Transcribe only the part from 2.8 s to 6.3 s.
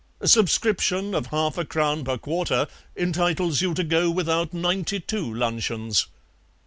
entitles you to go without ninety two luncheons."